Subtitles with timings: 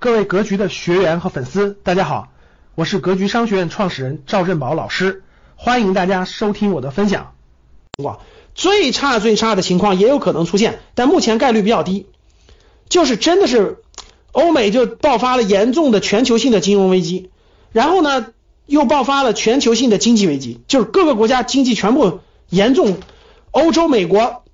[0.00, 2.28] 各位格局的学员和粉丝，大家好，
[2.76, 5.24] 我是格局商学院创始人赵振宝老师，
[5.56, 7.32] 欢迎大家收听我的分享。
[8.00, 8.20] 哇
[8.54, 12.06] 最差最差的情况也有可能出现，但目前概率比较低，
[12.88, 13.78] 就是真的是
[14.30, 17.30] 欧美就爆发了严重的全球性的金融危机，
[17.72, 18.26] 然后呢
[18.66, 22.20] 又爆发了全球性的经济危机，就是各个国家经济全部
[22.50, 22.98] 严重，
[23.50, 24.44] 欧洲、美国，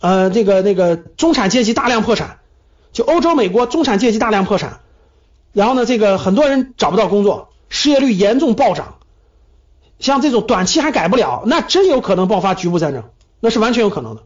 [0.00, 2.40] 呃，这个那个中产阶级大量破产。
[2.92, 4.80] 就欧洲、美国中产阶级大量破产，
[5.52, 8.96] 然后呢，这个很多人找不到工作，失业率严重暴涨。
[9.98, 13.04] 像这种短期还改不了，那真有可能爆发局部战争，
[13.40, 14.22] 那是完全有可能的。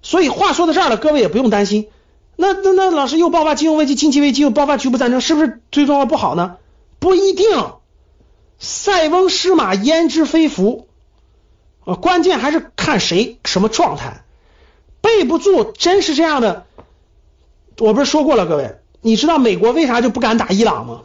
[0.00, 1.88] 所以话说到这儿了，各位也不用担心。
[2.36, 6.56] 那那那老师又爆发金融危机、经济危机，又爆发局部战争，是不是最终不好呢？
[6.98, 7.46] 不一定。
[8.58, 10.86] 塞翁失马焉知非福
[11.84, 14.22] 啊，关键还是看谁什么状态，
[15.00, 16.64] 备不住，真是这样的。
[17.78, 21.02] 我不是说过了，各位，你知道美国为啥就不敢打伊朗吗？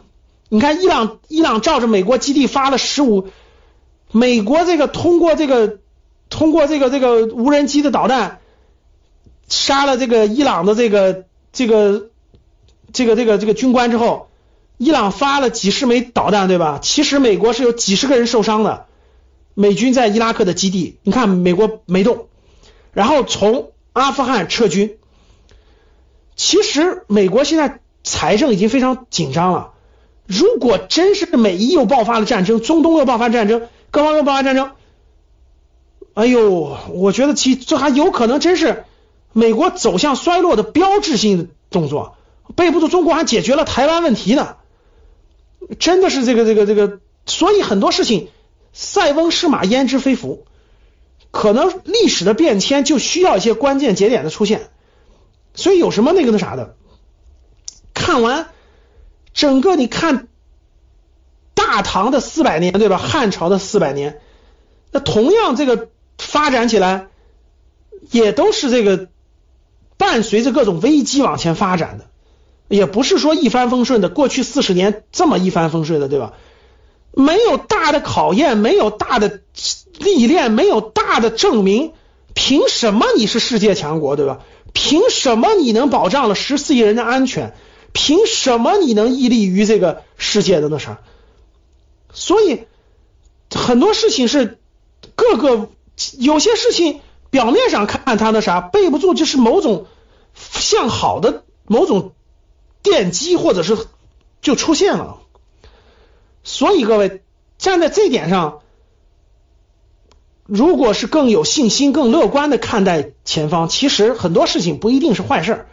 [0.48, 3.28] 你看伊朗，伊朗照着美国基地发了十五，
[4.12, 5.78] 美国这个通过这个
[6.28, 8.38] 通过这个这个无人机的导弹
[9.48, 12.10] 杀了这个伊朗的这个这个
[12.92, 14.28] 这个这个这个军官之后，
[14.76, 16.78] 伊朗发了几十枚导弹，对吧？
[16.82, 18.86] 其实美国是有几十个人受伤的，
[19.54, 22.28] 美军在伊拉克的基地，你看美国没动，
[22.92, 24.96] 然后从阿富汗撤军。
[26.42, 29.74] 其实美国现在财政已经非常紧张了。
[30.26, 34.70] 如果真是美伊又爆发了战争，中东又爆发战争，各方又爆发战争，
[36.14, 38.84] 哎呦，我觉得其这还有可能真是
[39.34, 42.16] 美国走向衰落的标志性的动作。
[42.56, 44.56] 背不住中国还解决了台湾问题呢，
[45.78, 48.28] 真的是这个这个这个，所以很多事情
[48.72, 50.46] 塞翁失马焉知非福，
[51.32, 54.70] 可能历史的变迁就需要一些关键节点的出现。
[55.54, 56.76] 所以有什么那个那啥的？
[57.94, 58.48] 看完
[59.34, 60.28] 整个你看
[61.54, 62.98] 大唐的四百年，对吧？
[62.98, 64.20] 汉朝的四百年，
[64.90, 65.88] 那同样这个
[66.18, 67.08] 发展起来
[68.10, 69.08] 也都是这个
[69.96, 72.06] 伴随着各种危机往前发展的，
[72.68, 74.08] 也不是说一帆风顺的。
[74.08, 76.32] 过去四十年这么一帆风顺的，对吧？
[77.12, 79.40] 没有大的考验，没有大的
[79.98, 81.92] 历练，没有大的证明，
[82.34, 84.40] 凭什么你是世界强国，对吧？
[84.72, 87.54] 凭什么你能保障了十四亿人的安全？
[87.92, 91.00] 凭什么你能屹立于这个世界的那啥？
[92.12, 92.64] 所以
[93.54, 94.58] 很多事情是
[95.16, 95.70] 各个
[96.18, 97.00] 有些事情
[97.30, 99.86] 表面上看他那啥背不住，就是某种
[100.34, 102.12] 向好的某种
[102.82, 103.76] 奠基，或者是
[104.40, 105.18] 就出现了。
[106.44, 107.22] 所以各位
[107.58, 108.60] 站在这点上。
[110.52, 115.68] 如果是更有信心、更乐观的看待前方，其实很多事情不一定是坏事儿。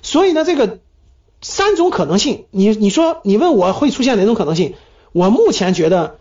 [0.00, 0.78] 所以呢，这个
[1.42, 4.72] 三种可能性，你你说你问我会出现哪种可能性？
[5.12, 6.16] 我目前觉得，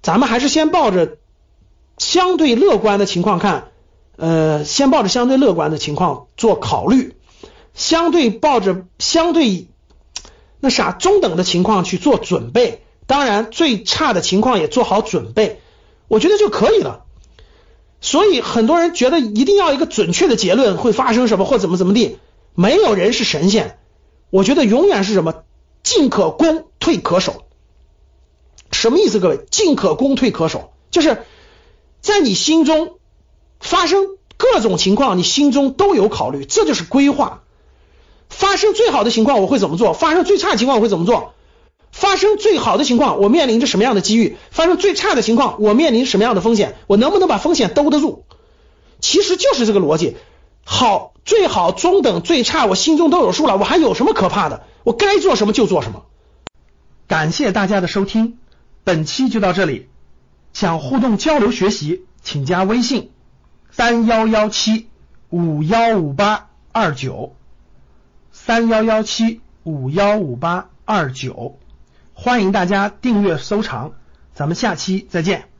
[0.00, 1.18] 咱们还是先抱着
[1.98, 3.72] 相对乐观的情况看，
[4.16, 7.14] 呃，先抱着相对乐观的情况做考虑，
[7.74, 9.66] 相对抱着相对
[10.60, 12.80] 那啥中等的情况去做准备。
[13.06, 15.60] 当然，最差的情况也做好准备，
[16.08, 17.03] 我觉得就可以了。
[18.04, 22.18] 所以很多人觉得一定要一个准确的结论会发生什么或怎么怎么地，
[22.54, 23.78] 没有人是神仙。
[24.28, 25.44] 我觉得永远是什么，
[25.82, 27.46] 进可攻，退可守。
[28.70, 29.20] 什么意思？
[29.20, 31.22] 各位，进可攻，退可守，就是
[32.02, 32.98] 在你心中
[33.58, 34.04] 发生
[34.36, 37.42] 各种情况，你心中都有考虑，这就是规划。
[38.28, 39.94] 发生最好的情况我会怎么做？
[39.94, 41.32] 发生最差的情况我会怎么做？
[41.94, 44.36] 发生最好的情况，我面临着什么样的机遇？
[44.50, 46.74] 发生最差的情况，我面临什么样的风险？
[46.88, 48.24] 我能不能把风险兜得住？
[48.98, 50.16] 其实就是这个逻辑。
[50.64, 54.64] 好，最好、中等、最差，我心中都有数了，我还有什么可怕的？
[54.82, 56.02] 我该做什么就做什么。
[57.06, 58.38] 感谢大家的收听，
[58.82, 59.88] 本期就到这里。
[60.52, 63.12] 想互动交流学习，请加微信
[63.70, 64.88] 三幺幺七
[65.30, 67.36] 五幺五八二九
[68.32, 71.56] 三幺幺七五幺五八二九。
[72.14, 73.92] 欢迎大家订阅收藏，
[74.32, 75.53] 咱们下期再见。